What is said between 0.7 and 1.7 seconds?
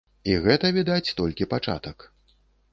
відаць, толькі